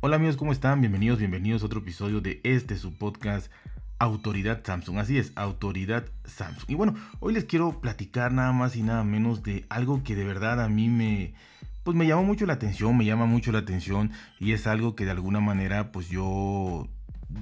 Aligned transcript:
Hola 0.00 0.14
amigos, 0.14 0.36
¿cómo 0.36 0.52
están? 0.52 0.80
Bienvenidos, 0.80 1.18
bienvenidos 1.18 1.64
a 1.64 1.66
otro 1.66 1.80
episodio 1.80 2.20
de 2.20 2.40
este 2.44 2.76
su 2.76 2.94
podcast 2.94 3.50
Autoridad 3.98 4.60
Samsung. 4.64 4.98
Así 4.98 5.18
es, 5.18 5.32
Autoridad 5.34 6.04
Samsung. 6.24 6.70
Y 6.70 6.74
bueno, 6.76 6.94
hoy 7.18 7.34
les 7.34 7.46
quiero 7.46 7.80
platicar 7.80 8.30
nada 8.30 8.52
más 8.52 8.76
y 8.76 8.84
nada 8.84 9.02
menos 9.02 9.42
de 9.42 9.64
algo 9.68 10.04
que 10.04 10.14
de 10.14 10.22
verdad 10.22 10.62
a 10.62 10.68
mí 10.68 10.88
me 10.88 11.34
pues 11.82 11.96
me 11.96 12.06
llama 12.06 12.22
mucho 12.22 12.46
la 12.46 12.52
atención, 12.52 12.96
me 12.96 13.06
llama 13.06 13.26
mucho 13.26 13.50
la 13.50 13.58
atención 13.58 14.12
y 14.38 14.52
es 14.52 14.68
algo 14.68 14.94
que 14.94 15.04
de 15.04 15.10
alguna 15.10 15.40
manera 15.40 15.90
pues 15.90 16.08
yo 16.08 16.86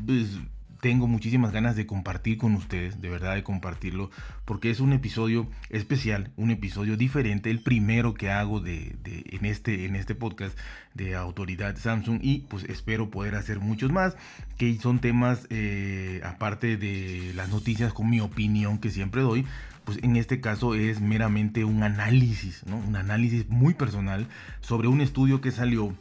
pues, 0.07 0.39
tengo 0.81 1.07
muchísimas 1.07 1.53
ganas 1.53 1.77
de 1.77 1.87
compartir 1.87 2.39
con 2.39 2.55
ustedes, 2.55 3.01
de 3.01 3.09
verdad 3.09 3.35
de 3.35 3.43
compartirlo, 3.43 4.11
porque 4.45 4.71
es 4.71 4.81
un 4.81 4.93
episodio 4.93 5.49
especial, 5.71 6.31
un 6.37 6.51
episodio 6.51 6.97
diferente, 6.97 7.51
el 7.51 7.61
primero 7.61 8.15
que 8.15 8.31
hago 8.31 8.61
de, 8.61 8.97
en, 9.05 9.45
este, 9.45 9.87
en 9.87 9.97
este 9.97 10.15
podcast 10.15 10.57
de 10.95 11.15
Autoridad 11.15 11.77
Samsung 11.77 12.21
y 12.23 12.41
pues 12.49 12.65
espero 12.65 13.11
poder 13.11 13.35
hacer 13.35 13.61
muchos 13.61 13.93
más, 13.93 14.17
que 14.57 14.79
son 14.79 14.99
temas 14.99 15.47
eh, 15.51 16.21
aparte 16.25 16.77
de 16.77 17.33
las 17.35 17.49
noticias 17.49 17.93
con 17.93 18.09
mi 18.11 18.21
opinión 18.21 18.79
que 18.79 18.91
siempre 18.91 19.23
doy, 19.23 19.47
pues 19.85 19.99
en 20.03 20.17
este 20.17 20.41
caso 20.41 20.75
es 20.75 21.01
meramente 21.01 21.65
un 21.65 21.83
análisis, 21.85 22.65
un 22.65 22.97
análisis 22.97 23.49
muy 23.49 23.75
personal 23.75 24.27
sobre 24.61 24.89
un 24.89 25.01
estudio 25.01 25.41
que 25.41 25.53
salió 25.53 25.95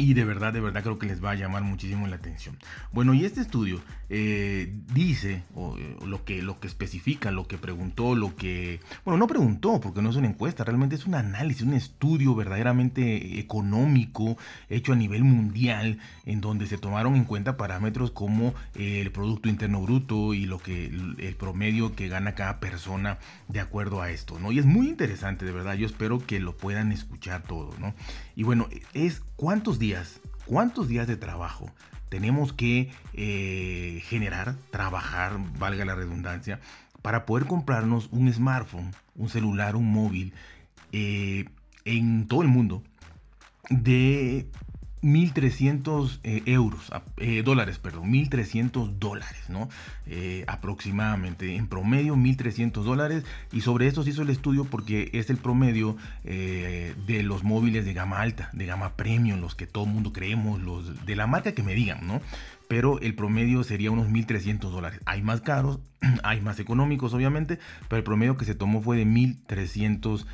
y 0.00 0.14
de 0.14 0.24
verdad, 0.24 0.52
de 0.52 0.60
verdad 0.60 0.82
creo 0.82 0.98
que 0.98 1.06
les 1.06 1.22
va 1.22 1.32
a 1.32 1.34
llamar 1.34 1.62
muchísimo 1.62 2.06
la 2.06 2.16
atención. 2.16 2.56
Bueno, 2.90 3.12
y 3.12 3.26
este 3.26 3.42
estudio 3.42 3.82
eh, 4.12 4.74
dice, 4.92 5.44
eh, 5.56 5.96
lo, 6.04 6.24
que, 6.24 6.42
lo 6.42 6.58
que 6.58 6.66
especifica, 6.66 7.30
lo 7.30 7.46
que 7.46 7.58
preguntó, 7.58 8.16
lo 8.16 8.34
que... 8.34 8.80
Bueno, 9.04 9.18
no 9.18 9.28
preguntó 9.28 9.80
porque 9.80 10.02
no 10.02 10.10
es 10.10 10.16
una 10.16 10.26
encuesta, 10.26 10.64
realmente 10.64 10.96
es 10.96 11.06
un 11.06 11.14
análisis, 11.14 11.62
un 11.62 11.74
estudio 11.74 12.34
verdaderamente 12.34 13.38
económico 13.38 14.36
hecho 14.68 14.92
a 14.92 14.96
nivel 14.96 15.22
mundial 15.22 15.98
en 16.26 16.40
donde 16.40 16.66
se 16.66 16.76
tomaron 16.76 17.14
en 17.14 17.24
cuenta 17.24 17.56
parámetros 17.56 18.10
como 18.10 18.52
el 18.74 19.12
Producto 19.12 19.48
Interno 19.48 19.80
Bruto 19.80 20.34
y 20.34 20.44
lo 20.44 20.58
que 20.58 20.86
el 20.86 21.36
promedio 21.36 21.94
que 21.94 22.08
gana 22.08 22.34
cada 22.34 22.58
persona 22.58 23.18
de 23.46 23.60
acuerdo 23.60 24.02
a 24.02 24.10
esto, 24.10 24.40
¿no? 24.40 24.50
Y 24.50 24.58
es 24.58 24.66
muy 24.66 24.88
interesante, 24.88 25.44
de 25.44 25.52
verdad, 25.52 25.74
yo 25.74 25.86
espero 25.86 26.18
que 26.18 26.40
lo 26.40 26.56
puedan 26.56 26.90
escuchar 26.90 27.44
todo, 27.44 27.72
¿no? 27.78 27.94
Y 28.34 28.42
bueno, 28.42 28.68
es 28.92 29.22
cuántos 29.36 29.78
días 29.78 30.20
¿Cuántos 30.50 30.88
días 30.88 31.06
de 31.06 31.16
trabajo 31.16 31.70
tenemos 32.10 32.52
que 32.52 32.90
eh, 33.14 34.02
generar, 34.04 34.56
trabajar, 34.70 35.38
valga 35.58 35.86
la 35.86 35.94
redundancia, 35.94 36.60
para 37.00 37.24
poder 37.24 37.46
comprarnos 37.46 38.08
un 38.10 38.30
smartphone, 38.30 38.90
un 39.16 39.30
celular, 39.30 39.76
un 39.76 39.90
móvil 39.90 40.34
eh, 40.92 41.46
en 41.86 42.26
todo 42.26 42.42
el 42.42 42.48
mundo 42.48 42.82
de 43.70 44.46
1.300 45.02 46.20
eh, 46.24 46.42
euros, 46.46 46.90
eh, 47.16 47.42
dólares, 47.42 47.78
perdón, 47.78 48.12
1.300 48.12 48.98
dólares, 48.98 49.48
¿no? 49.48 49.68
Eh, 50.06 50.44
aproximadamente, 50.46 51.56
en 51.56 51.66
promedio 51.68 52.16
1.300 52.16 52.82
dólares. 52.82 53.24
Y 53.52 53.62
sobre 53.62 53.86
esto 53.86 54.02
se 54.02 54.10
hizo 54.10 54.22
el 54.22 54.30
estudio 54.30 54.64
porque 54.64 55.10
es 55.14 55.30
el 55.30 55.38
promedio 55.38 55.96
de 56.22 57.22
los 57.22 57.44
móviles 57.44 57.84
de 57.84 57.94
gama 57.94 58.20
alta, 58.20 58.50
de 58.52 58.66
gama 58.66 58.94
premium, 58.96 59.40
los 59.40 59.54
que 59.54 59.66
todo 59.66 59.84
el 59.84 59.90
mundo 59.90 60.12
creemos, 60.12 60.60
los 60.60 61.06
de 61.06 61.16
la 61.16 61.26
marca 61.26 61.52
que 61.52 61.62
me 61.62 61.74
digan, 61.74 62.06
¿no? 62.06 62.20
Pero 62.68 63.00
el 63.00 63.14
promedio 63.14 63.64
sería 63.64 63.90
unos 63.90 64.08
1.300 64.08 64.70
dólares. 64.70 65.00
Hay 65.04 65.22
más 65.22 65.40
caros, 65.40 65.80
hay 66.22 66.40
más 66.40 66.60
económicos, 66.60 67.14
obviamente, 67.14 67.58
pero 67.88 67.98
el 67.98 68.04
promedio 68.04 68.36
que 68.36 68.44
se 68.44 68.54
tomó 68.54 68.80
fue 68.80 68.96
de 68.96 69.06
1.300 69.06 70.26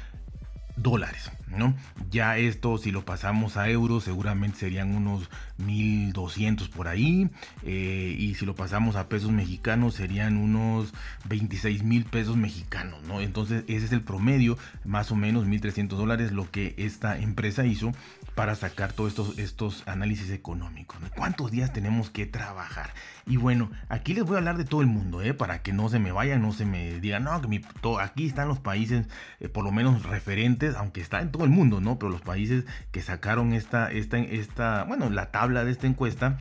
dólares, 0.76 1.30
¿no? 1.48 1.74
Ya 2.10 2.38
esto, 2.38 2.78
si 2.78 2.92
lo 2.92 3.04
pasamos 3.04 3.56
a 3.56 3.68
euros, 3.68 4.04
seguramente 4.04 4.58
serían 4.58 4.94
unos 4.94 5.28
1200 5.58 6.68
por 6.68 6.88
ahí. 6.88 7.30
Eh, 7.62 8.14
y 8.18 8.34
si 8.34 8.46
lo 8.46 8.54
pasamos 8.54 8.96
a 8.96 9.08
pesos 9.08 9.30
mexicanos, 9.30 9.94
serían 9.94 10.36
unos 10.36 10.92
26 11.28 11.82
mil 11.82 12.04
pesos 12.04 12.36
mexicanos, 12.36 13.02
¿no? 13.04 13.20
Entonces, 13.20 13.64
ese 13.68 13.86
es 13.86 13.92
el 13.92 14.02
promedio, 14.02 14.58
más 14.84 15.10
o 15.10 15.16
menos 15.16 15.46
1300 15.46 15.98
dólares, 15.98 16.32
lo 16.32 16.50
que 16.50 16.74
esta 16.76 17.18
empresa 17.18 17.64
hizo 17.64 17.92
para 18.36 18.54
sacar 18.54 18.92
todos 18.92 19.12
estos, 19.12 19.38
estos 19.38 19.82
análisis 19.88 20.30
económicos. 20.30 20.98
¿Cuántos 21.16 21.50
días 21.50 21.72
tenemos 21.72 22.10
que 22.10 22.26
trabajar? 22.26 22.90
Y 23.26 23.38
bueno, 23.38 23.70
aquí 23.88 24.12
les 24.12 24.24
voy 24.24 24.34
a 24.34 24.38
hablar 24.38 24.58
de 24.58 24.66
todo 24.66 24.82
el 24.82 24.86
mundo, 24.86 25.22
¿eh? 25.22 25.32
Para 25.32 25.62
que 25.62 25.72
no 25.72 25.88
se 25.88 25.98
me 25.98 26.12
vayan, 26.12 26.42
no 26.42 26.52
se 26.52 26.66
me 26.66 27.00
digan, 27.00 27.24
no, 27.24 27.40
que 27.40 27.48
mi, 27.48 27.62
aquí 27.98 28.26
están 28.26 28.46
los 28.46 28.60
países, 28.60 29.08
eh, 29.40 29.48
por 29.48 29.64
lo 29.64 29.72
menos 29.72 30.02
referentes 30.02 30.76
aunque 30.76 31.00
está 31.00 31.22
en 31.22 31.32
todo 31.32 31.44
el 31.44 31.50
mundo, 31.50 31.80
¿no? 31.80 31.98
Pero 31.98 32.12
los 32.12 32.20
países 32.20 32.66
que 32.92 33.00
sacaron 33.00 33.54
esta, 33.54 33.90
esta, 33.90 34.18
esta 34.18 34.84
bueno, 34.84 35.08
la 35.08 35.30
tabla 35.30 35.64
de 35.64 35.72
esta 35.72 35.86
encuesta, 35.86 36.38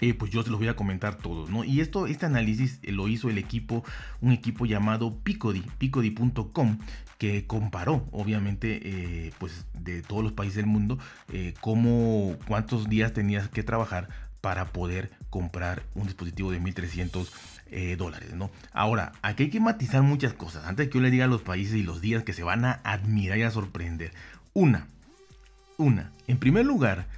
eh, 0.00 0.14
pues 0.14 0.30
yo 0.30 0.42
se 0.42 0.50
los 0.50 0.58
voy 0.58 0.68
a 0.68 0.76
comentar 0.76 1.16
todos, 1.16 1.50
¿no? 1.50 1.64
Y 1.64 1.80
esto, 1.80 2.06
este 2.06 2.26
análisis 2.26 2.80
eh, 2.82 2.92
lo 2.92 3.08
hizo 3.08 3.28
el 3.30 3.38
equipo, 3.38 3.84
un 4.20 4.32
equipo 4.32 4.66
llamado 4.66 5.18
Picody, 5.22 5.62
picody.com, 5.78 6.78
que 7.18 7.46
comparó, 7.46 8.06
obviamente, 8.10 8.80
eh, 8.82 9.32
pues 9.38 9.66
de 9.72 10.02
todos 10.02 10.22
los 10.22 10.32
países 10.32 10.56
del 10.56 10.66
mundo, 10.66 10.98
cómo, 11.60 12.36
cuántos 12.46 12.88
días 12.88 13.12
tenías 13.12 13.48
que 13.48 13.62
trabajar 13.62 14.08
para 14.40 14.72
poder 14.72 15.10
comprar 15.30 15.84
un 15.94 16.04
dispositivo 16.04 16.50
de 16.50 16.60
1300 16.60 17.32
eh, 17.70 17.96
dólares, 17.96 18.34
¿no? 18.34 18.50
Ahora, 18.72 19.12
aquí 19.22 19.44
hay 19.44 19.50
que 19.50 19.58
matizar 19.58 20.02
muchas 20.02 20.34
cosas. 20.34 20.66
Antes 20.66 20.88
que 20.88 20.94
yo 20.94 21.00
le 21.00 21.10
diga 21.10 21.26
los 21.26 21.40
países 21.40 21.76
y 21.76 21.82
los 21.82 22.00
días 22.00 22.22
que 22.22 22.34
se 22.34 22.42
van 22.42 22.64
a 22.66 22.80
admirar 22.84 23.38
y 23.38 23.42
a 23.42 23.50
sorprender. 23.50 24.12
Una, 24.52 24.86
una, 25.78 26.12
en 26.26 26.36
primer 26.36 26.66
lugar, 26.66 27.08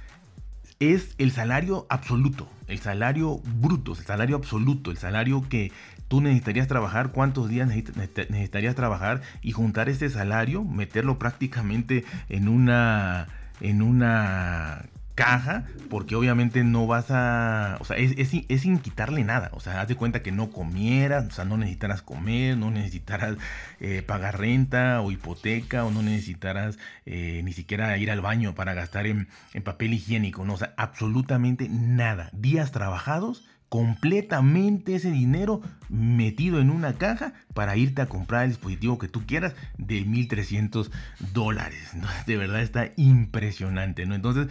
es 0.79 1.15
el 1.17 1.31
salario 1.31 1.87
absoluto, 1.89 2.47
el 2.67 2.79
salario 2.79 3.41
bruto, 3.59 3.93
el 3.93 4.05
salario 4.05 4.35
absoluto, 4.35 4.91
el 4.91 4.97
salario 4.97 5.47
que 5.49 5.71
tú 6.07 6.21
necesitarías 6.21 6.67
trabajar, 6.67 7.11
cuántos 7.11 7.49
días 7.49 7.67
necesitarías 7.67 8.75
trabajar 8.75 9.21
y 9.41 9.51
juntar 9.51 9.89
ese 9.89 10.09
salario, 10.09 10.63
meterlo 10.63 11.19
prácticamente 11.19 12.05
en 12.29 12.47
una 12.47 13.27
en 13.59 13.81
una 13.81 14.85
caja, 15.17 15.65
porque 15.89 16.15
obviamente 16.15 16.63
no 16.63 16.85
vas 16.85 17.07
a, 17.09 17.77
o 17.79 17.85
sea, 17.85 17.97
es, 17.97 18.13
es, 18.15 18.61
sin 18.61 18.77
quitarle 18.77 19.23
nada, 19.23 19.49
o 19.51 19.59
sea, 19.59 19.81
haz 19.81 19.87
de 19.87 19.95
cuenta 19.95 20.21
que 20.21 20.31
no 20.31 20.51
comieras, 20.51 21.25
o 21.25 21.31
sea, 21.31 21.43
no 21.43 21.57
necesitaras 21.57 22.03
comer, 22.03 22.55
no 22.55 22.69
necesitaras 22.69 23.35
eh, 23.79 24.03
pagar 24.03 24.39
renta 24.39 25.01
o 25.01 25.11
hipoteca, 25.11 25.85
o 25.85 25.91
no 25.91 26.03
necesitaras 26.03 26.77
eh, 27.07 27.41
ni 27.43 27.51
siquiera 27.51 27.97
ir 27.97 28.11
al 28.11 28.21
baño 28.21 28.53
para 28.53 28.75
gastar 28.75 29.07
en, 29.07 29.27
en 29.55 29.63
papel 29.63 29.95
higiénico, 29.95 30.45
no, 30.45 30.53
o 30.53 30.57
sea, 30.57 30.75
absolutamente 30.77 31.67
nada, 31.67 32.29
días 32.31 32.71
trabajados 32.71 33.43
completamente 33.69 34.95
ese 34.95 35.11
dinero 35.11 35.61
metido 35.89 36.61
en 36.61 36.69
una 36.69 36.93
caja 36.93 37.33
para 37.55 37.75
irte 37.75 38.03
a 38.03 38.05
comprar 38.05 38.43
el 38.43 38.51
dispositivo 38.51 38.99
que 38.99 39.07
tú 39.07 39.25
quieras 39.25 39.55
de 39.77 40.05
1300 40.05 40.91
dólares. 41.33 41.91
De 42.27 42.37
verdad 42.37 42.61
está 42.61 42.91
impresionante, 42.95 44.05
¿no? 44.05 44.15
Entonces, 44.15 44.47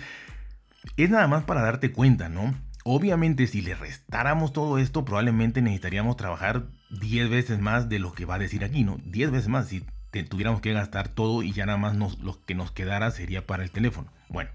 es 0.96 1.10
nada 1.10 1.26
más 1.28 1.44
para 1.44 1.62
darte 1.62 1.92
cuenta, 1.92 2.28
¿no? 2.28 2.54
Obviamente 2.84 3.46
si 3.46 3.62
le 3.62 3.74
restáramos 3.74 4.52
todo 4.52 4.78
esto, 4.78 5.04
probablemente 5.04 5.60
necesitaríamos 5.60 6.16
trabajar 6.16 6.66
10 6.90 7.28
veces 7.28 7.60
más 7.60 7.88
de 7.88 7.98
lo 7.98 8.12
que 8.12 8.24
va 8.24 8.36
a 8.36 8.38
decir 8.38 8.64
aquí, 8.64 8.84
¿no? 8.84 8.98
10 9.04 9.30
veces 9.32 9.48
más 9.48 9.68
si 9.68 9.84
tuviéramos 10.30 10.60
que 10.60 10.72
gastar 10.72 11.08
todo 11.08 11.42
y 11.42 11.52
ya 11.52 11.66
nada 11.66 11.78
más 11.78 11.96
lo 11.96 12.44
que 12.44 12.54
nos 12.54 12.70
quedara 12.70 13.10
sería 13.10 13.46
para 13.46 13.64
el 13.64 13.70
teléfono. 13.70 14.10
Bueno, 14.28 14.50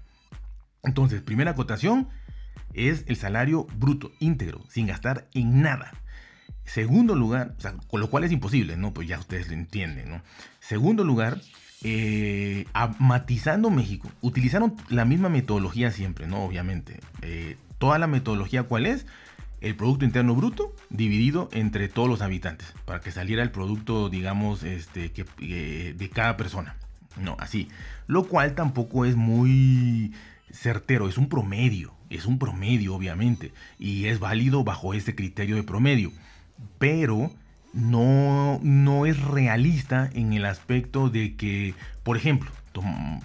entonces, 0.82 1.20
primera 1.22 1.52
acotación 1.52 2.08
es 2.72 3.04
el 3.06 3.16
salario 3.16 3.66
bruto, 3.76 4.10
íntegro, 4.18 4.64
sin 4.68 4.86
gastar 4.86 5.28
en 5.34 5.62
nada. 5.62 5.92
Segundo 6.64 7.14
lugar, 7.14 7.56
con 7.88 8.00
lo 8.00 8.08
cual 8.08 8.24
es 8.24 8.32
imposible, 8.32 8.76
¿no? 8.76 8.92
Pues 8.94 9.08
ya 9.08 9.18
ustedes 9.18 9.48
lo 9.48 9.54
entienden, 9.54 10.08
¿no? 10.08 10.22
Segundo 10.58 11.04
lugar, 11.04 11.40
eh, 11.84 12.66
matizando 12.98 13.70
México, 13.70 14.10
utilizaron 14.20 14.76
la 14.88 15.04
misma 15.04 15.28
metodología 15.28 15.90
siempre, 15.90 16.26
¿no? 16.26 16.44
Obviamente. 16.44 17.00
Eh, 17.22 17.56
toda 17.78 17.98
la 17.98 18.06
metodología, 18.06 18.64
¿cuál 18.64 18.86
es? 18.86 19.06
El 19.60 19.76
Producto 19.76 20.04
Interno 20.04 20.34
Bruto 20.34 20.74
dividido 20.90 21.48
entre 21.52 21.88
todos 21.88 22.08
los 22.08 22.22
habitantes, 22.22 22.74
para 22.84 23.00
que 23.00 23.12
saliera 23.12 23.42
el 23.42 23.50
producto, 23.50 24.08
digamos, 24.08 24.64
este, 24.64 25.12
que, 25.12 25.24
eh, 25.40 25.94
de 25.96 26.10
cada 26.10 26.36
persona. 26.36 26.76
No, 27.16 27.36
así. 27.38 27.68
Lo 28.06 28.24
cual 28.24 28.54
tampoco 28.54 29.04
es 29.04 29.16
muy 29.16 30.12
certero, 30.50 31.08
es 31.08 31.18
un 31.18 31.28
promedio, 31.28 31.94
es 32.10 32.26
un 32.26 32.38
promedio, 32.38 32.94
obviamente, 32.94 33.52
y 33.78 34.06
es 34.06 34.18
válido 34.18 34.64
bajo 34.64 34.94
ese 34.94 35.14
criterio 35.14 35.56
de 35.56 35.62
promedio. 35.62 36.12
Pero 36.78 37.32
no, 37.72 38.60
no 38.62 39.06
es 39.06 39.20
realista 39.20 40.10
en 40.12 40.32
el 40.32 40.44
aspecto 40.44 41.08
de 41.08 41.36
que, 41.36 41.74
por 42.02 42.16
ejemplo, 42.16 42.50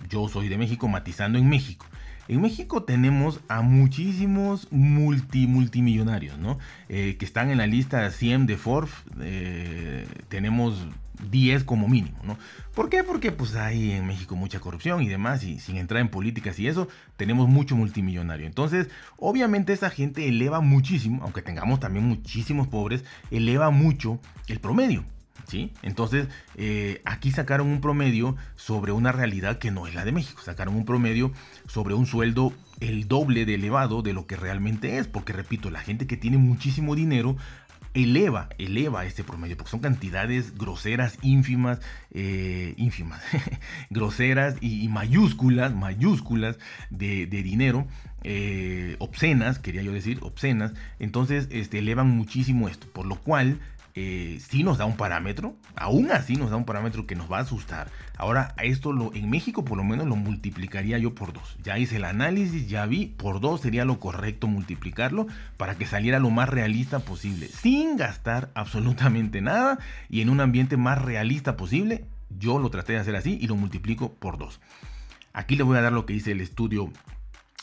yo 0.09 0.27
soy 0.29 0.49
de 0.49 0.57
México, 0.57 0.88
matizando 0.88 1.38
en 1.38 1.49
México. 1.49 1.85
En 2.27 2.41
México 2.41 2.83
tenemos 2.83 3.39
a 3.47 3.61
muchísimos 3.61 4.67
multi, 4.71 5.47
multimillonarios, 5.47 6.38
¿no? 6.38 6.59
Eh, 6.89 7.15
que 7.17 7.23
están 7.23 7.49
en 7.49 7.57
la 7.57 7.67
lista 7.67 8.09
100 8.09 8.47
de 8.47 8.57
Forbes. 8.57 8.91
Eh, 9.21 10.05
tenemos 10.27 10.88
10 11.29 11.63
como 11.63 11.87
mínimo, 11.87 12.17
¿no? 12.23 12.37
¿Por 12.73 12.89
qué? 12.89 13.03
Porque 13.03 13.31
pues 13.31 13.55
hay 13.55 13.91
en 13.91 14.05
México 14.05 14.35
mucha 14.35 14.59
corrupción 14.59 15.01
y 15.01 15.07
demás, 15.07 15.43
y 15.43 15.59
sin 15.59 15.77
entrar 15.77 16.01
en 16.01 16.09
políticas 16.09 16.59
y 16.59 16.67
eso, 16.67 16.87
tenemos 17.15 17.47
mucho 17.47 17.75
multimillonario. 17.75 18.45
Entonces, 18.45 18.87
obviamente 19.17 19.73
esa 19.73 19.89
gente 19.89 20.27
eleva 20.27 20.61
muchísimo, 20.61 21.23
aunque 21.23 21.41
tengamos 21.41 21.79
también 21.79 22.05
muchísimos 22.05 22.67
pobres, 22.67 23.03
eleva 23.31 23.69
mucho 23.69 24.19
el 24.47 24.59
promedio. 24.59 25.03
¿Sí? 25.47 25.71
Entonces, 25.81 26.27
eh, 26.55 27.01
aquí 27.05 27.31
sacaron 27.31 27.67
un 27.67 27.79
promedio 27.79 28.35
sobre 28.57 28.91
una 28.91 29.13
realidad 29.13 29.59
que 29.59 29.71
no 29.71 29.87
es 29.87 29.95
la 29.95 30.03
de 30.03 30.11
México. 30.11 30.41
Sacaron 30.43 30.75
un 30.75 30.83
promedio 30.83 31.31
sobre 31.67 31.93
un 31.93 32.05
sueldo 32.05 32.51
el 32.81 33.07
doble 33.07 33.45
de 33.45 33.55
elevado 33.55 34.01
de 34.01 34.11
lo 34.11 34.27
que 34.27 34.35
realmente 34.35 34.97
es. 34.97 35.07
Porque, 35.07 35.31
repito, 35.31 35.71
la 35.71 35.79
gente 35.79 36.05
que 36.05 36.17
tiene 36.17 36.37
muchísimo 36.37 36.95
dinero 36.95 37.37
eleva, 37.97 38.49
eleva 38.59 39.05
este 39.05 39.23
promedio, 39.23 39.57
porque 39.57 39.71
son 39.71 39.79
cantidades 39.79 40.55
groseras, 40.55 41.17
ínfimas, 41.23 41.79
eh, 42.11 42.75
ínfimas, 42.77 43.21
groseras 43.89 44.55
y, 44.61 44.88
mayúsculas, 44.88 45.73
mayúsculas 45.73 46.57
de, 46.91 47.25
dinero, 47.25 47.88
eh, 48.23 48.97
obscenas, 48.99 49.57
quería 49.57 49.81
yo 49.81 49.91
decir, 49.91 50.19
obscenas, 50.21 50.73
entonces 50.99 51.47
este, 51.49 51.79
elevan 51.79 52.09
muchísimo 52.09 52.69
esto, 52.69 52.88
por 52.88 53.07
lo 53.07 53.15
cual 53.15 53.59
eh, 53.99 54.39
sí 54.47 54.61
nos 54.61 54.77
da 54.77 54.85
un 54.85 54.95
parámetro, 54.95 55.55
aún 55.75 56.11
así 56.11 56.35
nos 56.35 56.51
da 56.51 56.55
un 56.55 56.65
parámetro 56.65 57.07
que 57.07 57.15
nos 57.15 57.31
va 57.31 57.39
a 57.39 57.41
asustar. 57.41 57.89
Ahora, 58.15 58.53
esto 58.61 58.94
lo, 58.94 59.11
en 59.15 59.27
México 59.27 59.65
por 59.65 59.75
lo 59.75 59.83
menos 59.83 60.05
lo 60.05 60.15
multiplicaría 60.15 60.99
yo 60.99 61.15
por 61.15 61.33
dos. 61.33 61.57
Ya 61.63 61.79
hice 61.79 61.95
el 61.95 62.03
análisis, 62.03 62.69
ya 62.69 62.85
vi, 62.85 63.07
por 63.07 63.39
dos 63.39 63.61
sería 63.61 63.85
lo 63.85 63.99
correcto 63.99 64.45
multiplicarlo 64.45 65.25
para 65.57 65.79
que 65.79 65.88
saliera 65.88 66.19
lo 66.19 66.29
más 66.29 66.47
realista 66.47 66.99
posible, 66.99 67.47
sin 67.47 67.97
gastar 67.97 68.51
absolutamente 68.53 69.41
nada 69.41 69.79
y 70.09 70.21
en 70.21 70.29
un 70.29 70.41
ambiente 70.41 70.77
más 70.77 71.01
realista 71.01 71.57
posible. 71.57 72.05
Yo 72.29 72.59
lo 72.59 72.69
traté 72.69 72.94
de 72.94 72.99
hacer 72.99 73.15
así 73.15 73.39
y 73.41 73.47
lo 73.47 73.55
multiplico 73.55 74.13
por 74.13 74.38
dos. 74.38 74.59
Aquí 75.33 75.55
les 75.55 75.65
voy 75.65 75.75
a 75.75 75.81
dar 75.81 75.94
lo 75.94 76.05
que 76.05 76.13
dice 76.13 76.33
el 76.33 76.41
estudio 76.41 76.91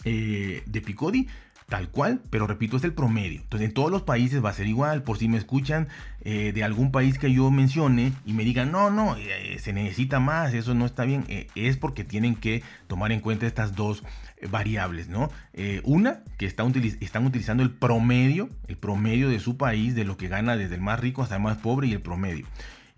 eh, 0.04 0.64
de 0.66 0.81
Picodi 0.81 1.28
tal 1.69 1.88
cual, 1.88 2.20
pero 2.31 2.46
repito, 2.46 2.76
es 2.76 2.84
el 2.84 2.93
promedio. 2.93 3.40
Entonces, 3.40 3.69
en 3.69 3.75
todos 3.75 3.90
los 3.90 4.02
países 4.02 4.44
va 4.44 4.50
a 4.50 4.55
ser 4.55 4.66
igual. 4.66 5.02
Por 5.02 5.19
si 5.19 5.28
me 5.28 5.38
escuchan 5.38 5.88
eh, 6.20 6.52
de 6.52 6.62
algún 6.62 6.93
país 6.93 7.19
que 7.19 7.32
yo 7.32 7.50
mencione 7.50 8.12
y 8.26 8.32
me 8.34 8.44
digan, 8.44 8.70
no, 8.70 8.90
no, 8.90 9.16
eh, 9.16 9.58
se 9.58 9.72
necesita 9.72 10.20
más, 10.20 10.52
eso 10.55 10.75
no 10.75 10.87
está 10.87 11.05
bien, 11.05 11.25
eh, 11.28 11.49
es 11.55 11.76
porque 11.76 12.05
tienen 12.05 12.34
que 12.34 12.62
tomar 12.87 13.12
en 13.12 13.20
cuenta 13.20 13.46
estas 13.46 13.75
dos 13.75 14.05
variables, 14.50 15.08
¿no? 15.08 15.31
una, 15.84 16.22
que 16.37 16.44
están 16.44 16.66
utilizando 16.66 17.62
el 17.62 17.70
promedio, 17.70 18.50
el 18.69 18.76
promedio 18.76 19.31
de 19.31 19.40
su 19.40 19.56
país, 19.56 19.94
de 19.94 20.05
lo 20.05 20.19
que 20.19 20.28
gana 20.28 20.56
desde 20.56 20.75
el 20.75 20.82
más 20.82 21.00
rico 21.00 21.22
hasta 21.22 21.37
el 21.37 21.43
más 21.43 21.56
pobre 21.56 21.87
y 21.87 21.93
el 21.93 22.02
promedio. 22.02 22.46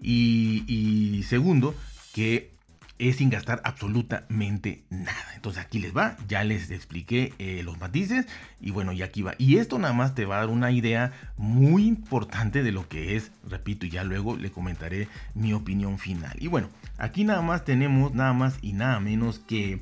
y 0.00 1.24
segundo, 1.28 1.76
que 2.12 2.55
es 2.98 3.16
sin 3.16 3.30
gastar 3.30 3.60
absolutamente 3.64 4.84
nada. 4.90 5.34
Entonces 5.34 5.62
aquí 5.62 5.78
les 5.78 5.96
va, 5.96 6.16
ya 6.28 6.44
les 6.44 6.70
expliqué 6.70 7.34
eh, 7.38 7.62
los 7.64 7.78
matices 7.78 8.26
y 8.60 8.70
bueno, 8.70 8.92
y 8.92 9.02
aquí 9.02 9.22
va. 9.22 9.34
Y 9.38 9.58
esto 9.58 9.78
nada 9.78 9.92
más 9.92 10.14
te 10.14 10.24
va 10.24 10.36
a 10.36 10.40
dar 10.40 10.48
una 10.48 10.70
idea 10.70 11.12
muy 11.36 11.86
importante 11.86 12.62
de 12.62 12.72
lo 12.72 12.88
que 12.88 13.16
es, 13.16 13.32
repito, 13.48 13.86
y 13.86 13.90
ya 13.90 14.04
luego 14.04 14.36
le 14.36 14.50
comentaré 14.50 15.08
mi 15.34 15.52
opinión 15.52 15.98
final. 15.98 16.36
Y 16.38 16.48
bueno, 16.48 16.68
aquí 16.98 17.24
nada 17.24 17.42
más 17.42 17.64
tenemos 17.64 18.14
nada 18.14 18.32
más 18.32 18.58
y 18.62 18.72
nada 18.72 19.00
menos 19.00 19.38
que, 19.38 19.80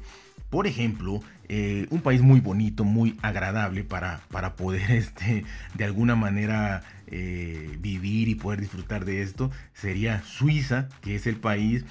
por 0.50 0.66
ejemplo, 0.66 1.20
eh, 1.48 1.86
un 1.90 2.00
país 2.00 2.22
muy 2.22 2.40
bonito, 2.40 2.84
muy 2.84 3.18
agradable 3.22 3.84
para, 3.84 4.20
para 4.30 4.56
poder 4.56 4.90
este, 4.90 5.44
de 5.74 5.84
alguna 5.84 6.16
manera 6.16 6.82
eh, 7.06 7.76
vivir 7.80 8.28
y 8.28 8.34
poder 8.34 8.60
disfrutar 8.60 9.04
de 9.04 9.22
esto, 9.22 9.50
sería 9.72 10.22
Suiza, 10.22 10.88
que 11.00 11.14
es 11.14 11.26
el 11.26 11.36
país 11.36 11.84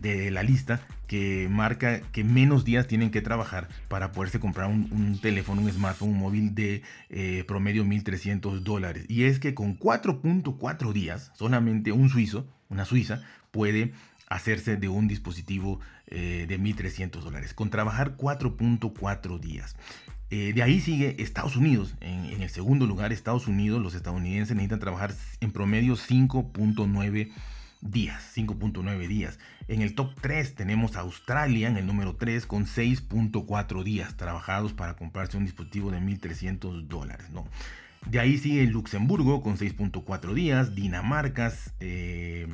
de 0.00 0.30
la 0.30 0.42
lista 0.42 0.80
que 1.06 1.48
marca 1.50 2.00
que 2.12 2.24
menos 2.24 2.64
días 2.64 2.86
tienen 2.86 3.10
que 3.10 3.22
trabajar 3.22 3.68
para 3.88 4.12
poderse 4.12 4.40
comprar 4.40 4.68
un, 4.68 5.18
teléfono, 5.20 5.62
un 5.62 5.70
smartphone, 5.70 6.10
un 6.10 6.18
móvil 6.18 6.54
de 6.54 6.82
eh, 7.10 7.44
promedio 7.46 7.84
1.300 7.84 8.60
dólares. 8.60 9.04
Y 9.08 9.24
es 9.24 9.38
que 9.38 9.54
con 9.54 9.78
4.4 9.78 10.92
días, 10.92 11.30
solamente 11.34 11.92
un 11.92 12.08
suizo, 12.08 12.46
una 12.68 12.84
suiza, 12.84 13.22
puede 13.50 13.92
hacerse 14.28 14.76
de 14.76 14.88
un 14.88 15.06
dispositivo 15.06 15.80
eh, 16.08 16.46
de 16.48 16.58
1.300 16.58 17.20
dólares, 17.20 17.54
con 17.54 17.70
trabajar 17.70 18.16
4.4 18.16 19.38
días. 19.38 19.76
Eh, 20.30 20.52
de 20.52 20.62
ahí 20.64 20.80
sigue 20.80 21.22
Estados 21.22 21.54
Unidos. 21.54 21.94
En, 22.00 22.24
en, 22.26 22.42
el 22.42 22.50
segundo 22.50 22.86
lugar, 22.86 23.12
Estados 23.12 23.46
Unidos, 23.46 23.80
los 23.80 23.94
estadounidenses 23.94 24.56
necesitan 24.56 24.80
trabajar 24.80 25.14
en 25.40 25.52
promedio 25.52 25.94
5.9 25.94 27.30
días, 27.90 28.32
5.9 28.34 29.08
días. 29.08 29.38
En 29.68 29.82
el 29.82 29.94
top 29.94 30.14
3 30.20 30.54
tenemos 30.54 30.96
a 30.96 31.00
Australia 31.00 31.68
en 31.68 31.76
el 31.76 31.86
número 31.86 32.16
3 32.16 32.46
con 32.46 32.66
6.4 32.66 33.82
días 33.82 34.16
trabajados 34.16 34.72
para 34.72 34.96
comprarse 34.96 35.36
un 35.36 35.44
dispositivo 35.44 35.90
de 35.90 35.98
1.300 35.98 36.86
dólares. 36.86 37.30
¿no? 37.30 37.46
De 38.06 38.20
ahí 38.20 38.38
sigue 38.38 38.66
Luxemburgo 38.66 39.42
con 39.42 39.56
6.4 39.58 40.32
días, 40.32 40.74
Dinamarca 40.74 41.52
eh, 41.80 42.46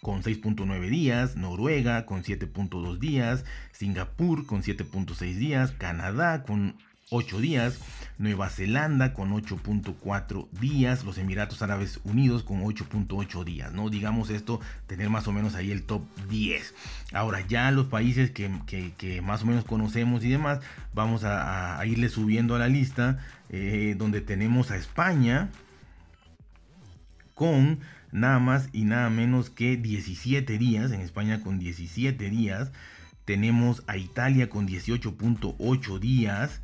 con 0.00 0.22
6.9 0.22 0.88
días, 0.88 1.36
Noruega 1.36 2.06
con 2.06 2.22
7.2 2.22 2.98
días, 2.98 3.44
Singapur 3.72 4.46
con 4.46 4.62
7.6 4.62 5.34
días, 5.34 5.72
Canadá 5.72 6.44
con 6.44 6.76
8 7.12 7.40
días, 7.40 7.78
Nueva 8.18 8.48
Zelanda 8.48 9.12
con 9.12 9.32
8.4 9.32 10.48
días, 10.50 11.04
los 11.04 11.18
Emiratos 11.18 11.60
Árabes 11.60 12.00
Unidos 12.04 12.42
con 12.42 12.62
8.8 12.62 13.44
días, 13.44 13.72
¿no? 13.72 13.90
Digamos 13.90 14.30
esto, 14.30 14.60
tener 14.86 15.10
más 15.10 15.28
o 15.28 15.32
menos 15.32 15.54
ahí 15.54 15.70
el 15.70 15.82
top 15.82 16.02
10. 16.30 16.74
Ahora 17.12 17.46
ya 17.46 17.70
los 17.70 17.86
países 17.86 18.30
que, 18.30 18.48
más 19.22 19.42
o 19.42 19.46
menos 19.46 19.64
conocemos 19.64 20.24
y 20.24 20.30
demás, 20.30 20.60
vamos 20.94 21.22
a, 21.24 21.80
irle 21.86 22.08
subiendo 22.08 22.56
a 22.56 22.58
la 22.58 22.68
lista, 22.68 23.18
eh, 23.50 23.94
donde 23.98 24.20
tenemos 24.20 24.70
a 24.70 24.76
España 24.76 25.50
con 27.34 27.80
nada 28.12 28.38
más 28.38 28.68
y 28.72 28.84
nada 28.84 29.10
menos 29.10 29.50
que 29.50 29.76
17 29.76 30.58
días, 30.58 30.92
en 30.92 31.00
España 31.00 31.42
con 31.42 31.58
17 31.58 32.30
días, 32.30 32.72
tenemos 33.24 33.82
a 33.86 33.96
Italia 33.96 34.48
con 34.48 34.66
18.8 34.66 35.98
días, 35.98 36.60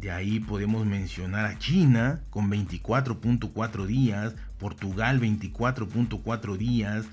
de 0.00 0.10
ahí 0.10 0.40
podemos 0.40 0.84
mencionar 0.86 1.46
a 1.46 1.58
China 1.58 2.20
con 2.30 2.50
24.4 2.50 3.86
días, 3.86 4.34
Portugal 4.58 5.20
24.4 5.20 6.56
días. 6.56 7.06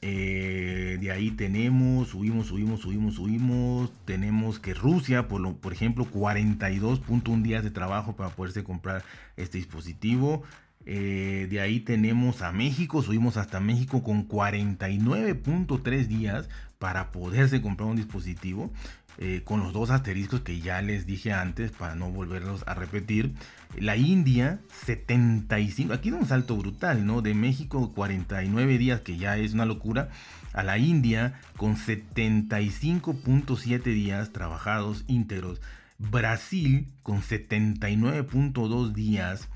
Eh, 0.00 0.96
de 1.00 1.10
ahí 1.10 1.32
tenemos, 1.32 2.08
subimos, 2.08 2.46
subimos, 2.46 2.80
subimos, 2.80 3.14
subimos. 3.14 3.92
Tenemos 4.04 4.58
que 4.58 4.74
Rusia, 4.74 5.28
por, 5.28 5.40
lo, 5.40 5.56
por 5.56 5.72
ejemplo, 5.72 6.06
42.1 6.06 7.42
días 7.42 7.64
de 7.64 7.70
trabajo 7.70 8.14
para 8.16 8.30
poderse 8.30 8.64
comprar 8.64 9.04
este 9.36 9.58
dispositivo. 9.58 10.44
Eh, 10.84 11.46
de 11.50 11.60
ahí 11.60 11.80
tenemos 11.80 12.42
a 12.42 12.52
México, 12.52 13.02
subimos 13.02 13.36
hasta 13.36 13.60
México 13.60 14.02
con 14.02 14.28
49.3 14.28 16.06
días 16.06 16.48
para 16.78 17.12
poderse 17.12 17.62
comprar 17.62 17.88
un 17.88 17.96
dispositivo. 17.96 18.72
Eh, 19.18 19.42
con 19.44 19.60
los 19.60 19.74
dos 19.74 19.90
asteriscos 19.90 20.40
que 20.40 20.60
ya 20.60 20.80
les 20.80 21.04
dije 21.04 21.34
antes 21.34 21.70
para 21.70 21.94
no 21.94 22.10
volverlos 22.10 22.64
a 22.66 22.72
repetir. 22.72 23.34
La 23.78 23.94
India 23.96 24.60
75, 24.86 25.92
aquí 25.92 26.10
da 26.10 26.16
un 26.16 26.26
salto 26.26 26.56
brutal, 26.56 27.04
¿no? 27.04 27.20
De 27.20 27.34
México 27.34 27.92
49 27.94 28.78
días, 28.78 29.02
que 29.02 29.18
ya 29.18 29.36
es 29.36 29.52
una 29.52 29.66
locura, 29.66 30.08
a 30.54 30.62
la 30.62 30.78
India 30.78 31.38
con 31.58 31.76
75.7 31.76 33.82
días 33.82 34.32
trabajados 34.32 35.04
íntegros. 35.08 35.60
Brasil 35.98 36.88
con 37.02 37.20
79.2 37.20 38.92
días 38.92 39.50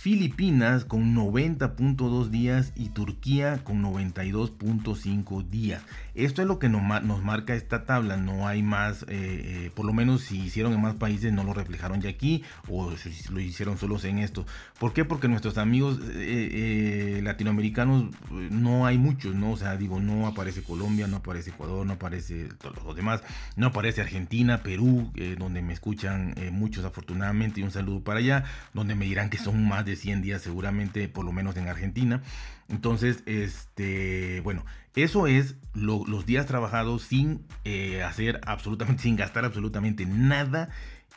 Filipinas 0.00 0.86
con 0.86 1.14
90.2 1.14 2.30
días 2.30 2.72
y 2.74 2.88
Turquía 2.88 3.62
con 3.62 3.82
92.5 3.82 5.46
días. 5.50 5.82
Esto 6.14 6.40
es 6.40 6.48
lo 6.48 6.58
que 6.58 6.70
nos, 6.70 6.82
marca 7.22 7.54
esta 7.54 7.84
tabla, 7.84 8.16
no 8.16 8.48
hay 8.48 8.62
más, 8.62 9.02
eh, 9.02 9.06
eh, 9.10 9.70
por 9.74 9.84
lo 9.84 9.92
menos 9.92 10.22
si 10.22 10.40
hicieron 10.40 10.72
en 10.72 10.80
más 10.80 10.94
países 10.94 11.34
no 11.34 11.44
lo 11.44 11.52
reflejaron 11.52 12.00
ya 12.00 12.08
aquí 12.08 12.42
o 12.66 12.96
si 12.96 13.12
lo 13.30 13.40
hicieron 13.40 13.76
solos 13.76 14.06
en 14.06 14.20
esto. 14.20 14.46
¿Por 14.78 14.94
qué? 14.94 15.04
Porque 15.04 15.28
nuestros 15.28 15.58
amigos 15.58 16.00
eh, 16.14 17.20
latinoamericanos 17.22 18.06
no 18.30 18.86
hay 18.86 18.96
muchos, 18.96 19.34
¿no? 19.34 19.52
O 19.52 19.56
sea, 19.58 19.76
digo, 19.76 20.00
no 20.00 20.26
aparece 20.26 20.62
Colombia, 20.62 21.08
no 21.08 21.18
aparece 21.18 21.50
Ecuador, 21.50 21.84
no 21.84 21.92
aparece 21.92 22.48
todos 22.58 22.82
los 22.84 22.96
demás, 22.96 23.22
no 23.56 23.66
aparece 23.66 24.00
Argentina, 24.00 24.62
Perú, 24.62 25.12
donde 25.38 25.60
me 25.60 25.74
escuchan 25.74 26.34
muchos 26.52 26.86
afortunadamente 26.86 27.60
y 27.60 27.64
un 27.64 27.70
saludo 27.70 28.00
para 28.00 28.20
allá, 28.20 28.44
donde 28.72 28.94
me 28.94 29.04
dirán 29.04 29.28
que 29.28 29.36
son 29.36 29.68
más 29.68 29.84
de 29.84 29.89
100 29.96 30.22
días 30.22 30.42
seguramente, 30.42 31.08
por 31.08 31.24
lo 31.24 31.32
menos 31.32 31.56
en 31.56 31.68
Argentina. 31.68 32.22
Entonces, 32.68 33.22
este, 33.26 34.40
bueno, 34.40 34.64
eso 34.94 35.26
es 35.26 35.56
los 35.74 36.26
días 36.26 36.46
trabajados 36.46 37.02
sin 37.02 37.44
eh, 37.64 38.02
hacer 38.02 38.40
absolutamente, 38.46 39.02
sin 39.04 39.16
gastar 39.16 39.44
absolutamente 39.44 40.06
nada 40.06 40.70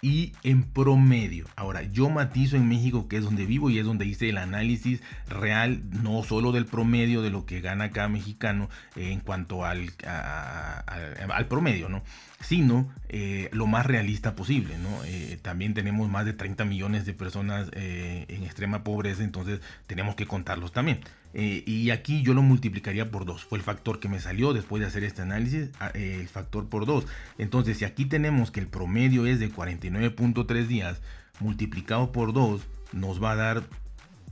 y 0.03 0.33
en 0.43 0.63
promedio. 0.63 1.47
Ahora, 1.55 1.81
yo 1.81 2.09
matizo 2.09 2.57
en 2.57 2.67
México, 2.67 3.07
que 3.07 3.17
es 3.17 3.23
donde 3.23 3.45
vivo 3.45 3.69
y 3.69 3.79
es 3.79 3.85
donde 3.85 4.05
hice 4.05 4.29
el 4.29 4.37
análisis 4.37 5.01
real, 5.29 5.81
no 6.03 6.23
solo 6.23 6.51
del 6.51 6.65
promedio 6.65 7.21
de 7.21 7.29
lo 7.29 7.45
que 7.45 7.61
gana 7.61 7.91
cada 7.91 8.09
mexicano 8.09 8.69
en 8.97 9.21
cuanto 9.21 9.63
al, 9.65 9.91
al 10.05 11.47
promedio, 11.47 11.87
¿no? 11.87 12.03
sino 12.41 12.91
eh, 13.07 13.49
lo 13.53 13.65
más 13.65 13.85
realista 13.85 14.35
posible. 14.35 14.77
¿no? 14.77 15.03
Eh, 15.05 15.39
también 15.41 15.73
tenemos 15.73 16.09
más 16.09 16.25
de 16.25 16.33
30 16.33 16.65
millones 16.65 17.05
de 17.05 17.13
personas 17.13 17.69
eh, 17.71 18.25
en 18.27 18.43
extrema 18.43 18.83
pobreza, 18.83 19.23
entonces 19.23 19.61
tenemos 19.87 20.15
que 20.15 20.27
contarlos 20.27 20.73
también. 20.73 20.99
Y 21.33 21.89
aquí 21.89 22.21
yo 22.21 22.33
lo 22.33 22.41
multiplicaría 22.41 23.09
por 23.09 23.25
dos. 23.25 23.43
Fue 23.43 23.57
el 23.57 23.63
factor 23.63 23.99
que 23.99 24.07
me 24.07 24.19
salió 24.19 24.53
después 24.53 24.81
de 24.81 24.87
hacer 24.87 25.03
este 25.03 25.21
análisis, 25.21 25.69
ah, 25.79 25.91
el 25.93 26.27
factor 26.27 26.67
por 26.69 26.85
dos. 26.85 27.05
Entonces, 27.37 27.77
si 27.77 27.85
aquí 27.85 28.05
tenemos 28.05 28.51
que 28.51 28.59
el 28.59 28.67
promedio 28.67 29.25
es 29.25 29.39
de 29.39 29.51
49.3 29.51 30.67
días, 30.67 31.01
multiplicado 31.39 32.11
por 32.11 32.33
2, 32.33 32.61
nos 32.91 33.21
va 33.21 33.31
a 33.31 33.35
dar 33.35 33.63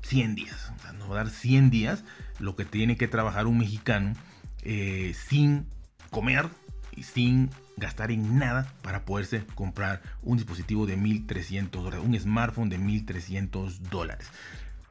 100 0.03 0.35
días. 0.35 0.71
nos 0.97 1.09
va 1.09 1.13
a 1.13 1.23
dar 1.23 1.29
100 1.29 1.71
días 1.71 2.03
lo 2.39 2.55
que 2.55 2.65
tiene 2.65 2.97
que 2.97 3.07
trabajar 3.07 3.47
un 3.47 3.57
mexicano 3.57 4.13
sin 5.13 5.65
comer 6.11 6.47
y 6.95 7.03
sin 7.03 7.49
gastar 7.77 8.11
en 8.11 8.37
nada 8.37 8.71
para 8.81 9.05
poderse 9.05 9.43
comprar 9.55 10.01
un 10.21 10.37
dispositivo 10.37 10.85
de 10.85 10.97
1300 10.97 11.83
dólares, 11.83 12.05
un 12.05 12.17
smartphone 12.19 12.69
de 12.69 12.77
1300 12.77 13.89
dólares. 13.89 14.27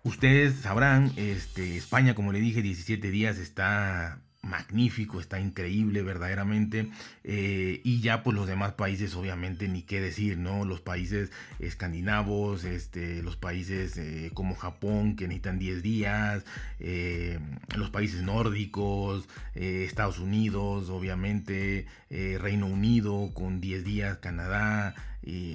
Ustedes 0.03 0.55
sabrán, 0.61 1.13
este, 1.17 1.77
España, 1.77 2.15
como 2.15 2.33
le 2.33 2.41
dije, 2.41 2.63
17 2.63 3.11
días 3.11 3.39
está 3.39 4.21
magnífico, 4.43 5.21
está 5.21 5.41
increíble 5.41 6.03
verdaderamente. 6.03 6.91
Eh, 7.25 7.81
y 7.85 8.01
ya 8.01 8.23
pues 8.23 8.35
los 8.35 8.47
demás 8.47 8.73
países 8.73 9.15
obviamente 9.15 9.69
ni 9.69 9.83
qué 9.83 10.01
decir, 10.01 10.39
¿no? 10.39 10.65
Los 10.65 10.81
países 10.81 11.31
escandinavos, 11.59 12.65
este, 12.65 13.23
los 13.23 13.37
países 13.37 13.97
eh, 13.99 14.31
como 14.35 14.55
Japón 14.55 15.17
que 15.17 15.29
necesitan 15.29 15.59
10 15.59 15.83
días, 15.83 16.45
eh, 16.79 17.39
los 17.77 17.91
países 17.91 18.23
nórdicos, 18.23 19.29
Estados 19.55 20.19
Unidos, 20.19 20.89
obviamente, 20.89 21.87
Reino 22.09 22.67
Unido 22.67 23.33
con 23.35 23.61
10 23.61 23.85
días, 23.85 24.19
Canadá, 24.19 24.95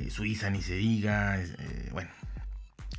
Suiza 0.10 0.50
ni 0.50 0.62
se 0.62 0.76
diga, 0.76 1.40
bueno, 1.92 2.10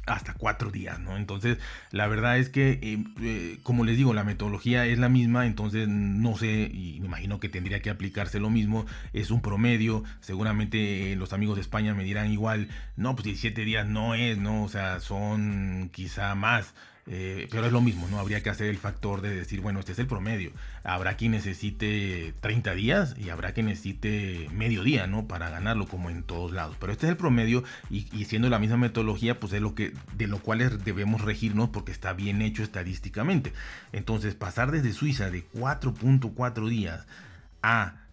hasta 0.07 0.35
cuatro 0.35 0.71
días, 0.71 1.01
¿no? 1.01 1.17
Entonces, 1.17 1.59
la 1.91 2.07
verdad 2.07 2.39
es 2.39 2.49
que, 2.49 2.79
eh, 2.81 3.05
eh, 3.21 3.59
como 3.63 3.85
les 3.85 3.97
digo, 3.97 4.15
la 4.15 4.25
metodología 4.25 4.87
es 4.87 4.99
la 4.99 5.09
misma, 5.09 5.47
entonces 5.47 5.89
no 5.89 6.37
sé, 6.37 6.71
y 6.73 6.99
me 7.01 7.07
imagino 7.07 7.41
que 7.41 7.49
tendría 7.49 7.81
que 7.83 7.91
aplicarse 7.91 8.39
lo 8.39 8.49
mismo, 8.49 8.87
es 9.13 9.31
un 9.31 9.43
promedio, 9.43 10.05
seguramente 10.21 11.13
eh, 11.13 11.17
los 11.17 11.33
amigos 11.33 11.57
de 11.57 11.63
España 11.63 11.93
me 11.95 12.05
dirán 12.05 12.31
igual, 12.31 12.69
no, 12.97 13.17
pues 13.17 13.25
17 13.25 13.65
días 13.65 13.87
no 13.87 14.15
es, 14.15 14.39
¿no? 14.39 14.63
O 14.63 14.69
sea, 14.69 15.01
son 15.01 15.91
quizá 15.93 16.35
más. 16.35 16.75
Eh, 17.09 17.47
pero 17.51 17.67
es 17.67 17.73
lo 17.73 17.81
mismo, 17.81 18.09
¿no? 18.09 18.19
Habría 18.19 18.43
que 18.43 18.51
hacer 18.51 18.67
el 18.67 18.79
factor 18.79 19.21
de 19.21 19.35
decir, 19.35 19.61
bueno, 19.61 19.79
este 19.79 19.93
es 19.93 19.99
el 19.99 20.07
promedio. 20.07 20.51
Habrá 20.83 21.17
quien 21.17 21.33
necesite 21.33 22.35
30 22.41 22.75
días 22.75 23.15
y 23.17 23.31
habrá 23.31 23.53
quien 23.53 23.67
necesite 23.67 24.49
medio 24.53 24.83
día, 24.83 25.07
¿no? 25.07 25.29
Para 25.29 25.49
ganarlo, 25.49 25.87
como 25.87 26.11
en 26.11 26.25
todos 26.25 26.53
lados. 26.53 26.77
Pero 26.81 26.93
este 26.93 27.07
es 27.07 27.11
el 27.11 27.17
promedio 27.17 27.63
y, 27.91 28.09
y 28.13 28.25
siendo 28.25 28.49
la 28.49 28.59
misma 28.59 28.77
metodología, 28.77 29.39
pues 29.39 29.53
es 29.53 29.61
lo 29.61 29.75
que, 29.75 29.93
de 30.15 30.27
lo 30.27 30.39
cual 30.41 30.83
debemos 30.85 31.21
regirnos 31.21 31.69
porque 31.69 31.93
está 31.93 32.13
bien 32.13 32.43
hecho 32.43 32.63
estadísticamente. 32.63 33.53
Entonces, 33.93 34.35
pasar 34.35 34.73
desde 34.73 34.93
Suiza 34.93 35.31
de 35.31 35.47
4.4 35.51 36.69
días 36.69 37.07
a 37.63 38.06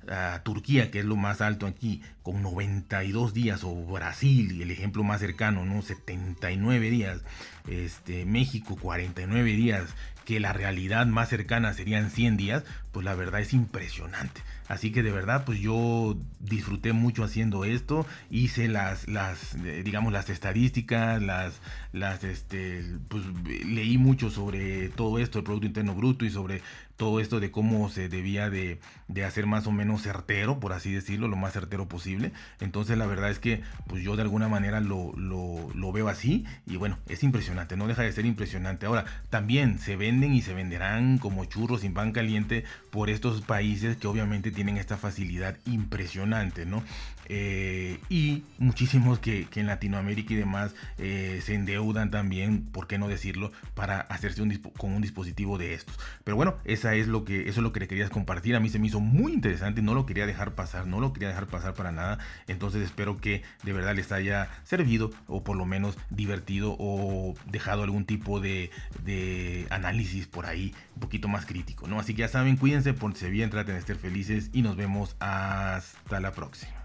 Turquía, 0.44 0.92
que 0.92 1.00
es 1.00 1.06
lo 1.06 1.16
más 1.16 1.42
alto 1.42 1.66
aquí, 1.66 2.02
con 2.22 2.42
92 2.42 3.34
días, 3.34 3.64
o 3.64 3.74
Brasil, 3.86 4.62
el 4.62 4.72
ejemplo 4.72 5.04
más 5.04 5.20
cercano, 5.20 5.66
¿no? 5.66 5.82
79 5.82 6.90
días, 6.90 7.22
este, 7.68 8.26
México 8.26 8.76
49 8.76 9.52
días, 9.52 9.96
que 10.26 10.40
la 10.40 10.54
realidad 10.54 11.06
más 11.06 11.30
cercana 11.30 11.74
serían 11.74 12.10
100 12.10 12.38
días, 12.38 12.64
pues 12.92 13.04
la 13.06 13.16
verdad 13.16 13.42
es 13.42 13.54
impresionante. 13.54 14.42
Así 14.68 14.92
que 14.92 15.04
de 15.04 15.12
verdad, 15.12 15.44
pues 15.46 15.60
yo 15.60 16.18
disfruté 16.40 16.94
mucho 16.94 17.24
haciendo 17.24 17.66
esto, 17.66 18.06
hice 18.30 18.70
las, 18.70 19.08
las 19.10 19.56
eh, 19.56 19.82
digamos, 19.84 20.14
las 20.14 20.30
estadísticas, 20.30 21.22
las, 21.22 21.60
las, 21.92 22.24
este, 22.24 22.84
pues 23.10 23.24
leí 23.46 23.98
mucho 23.98 24.30
sobre 24.30 24.90
todo 24.90 25.20
esto, 25.20 25.40
el 25.40 25.44
Producto 25.44 25.68
Interno 25.68 25.96
Bruto 25.96 26.24
y 26.26 26.30
sobre 26.30 26.62
todo 27.04 27.20
esto 27.20 27.42
de 27.42 27.52
cómo 27.52 27.90
se 27.90 28.08
debía 28.08 28.50
de, 28.50 28.80
de 29.10 29.26
hacer 29.26 29.46
más 29.46 29.68
o 29.68 29.74
menos 29.74 30.04
certero, 30.04 30.62
por 30.62 30.72
así 30.72 30.94
decirlo, 30.94 31.28
lo 31.28 31.36
más 31.36 31.52
certero 31.52 31.86
posible. 31.86 32.32
Entonces 32.62 32.98
la 32.98 33.06
verdad 33.06 33.30
es 33.30 33.40
que 33.40 33.62
pues 33.88 34.02
yo 34.04 34.16
de 34.16 34.22
alguna 34.22 34.48
manera 34.48 34.80
lo, 34.80 35.12
lo, 35.18 35.70
lo 35.76 35.92
veo 35.92 36.08
así 36.08 36.46
y 36.66 36.78
bueno, 36.78 36.98
es 37.10 37.22
impresionante, 37.22 37.76
no 37.76 37.88
deja 37.88 38.04
de 38.04 38.14
ser 38.14 38.26
impresionante. 38.26 38.86
Ahora, 38.86 39.04
también 39.30 39.80
se 39.80 39.98
venden 39.98 40.34
y 40.34 40.42
se 40.42 40.54
venderán 40.54 41.18
como 41.18 41.44
churros 41.44 41.82
sin 41.82 41.94
pan 41.94 42.14
caliente 42.14 42.64
por 42.90 43.10
estos 43.10 43.42
países 43.42 43.98
que 43.98 44.08
obviamente 44.08 44.50
tienen 44.50 44.78
esta 44.78 44.96
facilidad 44.96 45.58
impresionante, 45.66 46.66
¿no? 46.66 46.84
Eh, 47.30 48.00
y 48.10 48.44
muchísimos 48.58 49.20
que, 49.20 49.48
en 49.56 49.68
Latinoamérica 49.68 50.34
y 50.34 50.38
demás 50.38 50.76
eh, 50.98 51.42
se 51.44 51.56
endeudan 51.56 52.12
también, 52.12 52.66
por 52.66 52.88
qué 52.88 52.98
no 52.98 53.08
decirlo, 53.08 53.52
para 53.76 54.02
hacerse 54.02 54.42
un 54.42 54.54
con 54.78 54.94
un 54.94 55.02
dispositivo 55.02 55.58
de 55.58 55.74
estos. 55.74 55.98
Pero 56.24 56.36
bueno, 56.36 56.58
es 56.96 57.08
lo 57.08 57.26
que, 57.26 57.42
eso 57.42 57.60
es 57.60 57.64
lo 57.64 57.74
que 57.74 57.80
le 57.80 57.88
querías 57.88 58.10
compartir. 58.10 58.56
A 58.56 58.60
mí 58.60 58.70
se 58.70 58.80
me 58.80 58.88
hizo 58.88 59.00
muy 59.00 59.34
interesante, 59.34 59.82
no 59.82 59.94
lo 59.94 60.06
quería 60.06 60.26
dejar 60.26 60.56
pasar, 60.56 60.88
no 60.88 61.00
lo 61.00 61.14
quería 61.14 61.30
dejar 61.30 61.48
pasar 61.48 61.74
para 61.74 61.92
nada. 61.92 62.20
Entonces 62.48 62.82
espero 62.82 63.18
que 63.18 63.44
de 63.64 63.74
verdad 63.74 63.96
les 63.96 64.12
haya 64.12 64.50
servido 64.64 65.12
o 65.28 65.44
por 65.44 65.58
lo 65.58 65.66
menos 65.66 65.98
divertido 66.10 66.76
o 66.80 67.36
dejado 67.50 67.84
algún 67.84 68.06
tipo 68.06 68.40
de, 68.40 68.72
de 69.04 69.68
análisis 69.70 70.28
por 70.28 70.46
ahí 70.46 70.74
un 70.96 71.02
poquito 71.02 71.28
más 71.28 71.46
crítico, 71.46 71.88
¿no? 71.88 72.00
Así 72.00 72.14
que 72.14 72.22
ya 72.22 72.28
saben, 72.28 72.58
cuídense, 72.58 72.94
ponse 72.94 73.30
bien, 73.30 73.50
traten 73.50 73.76
de 73.76 73.80
estar 73.80 73.96
felices 73.96 74.50
y 74.54 74.62
nos 74.62 74.76
vemos 74.76 75.16
hasta 75.20 76.20
la 76.20 76.32
próxima. 76.32 76.83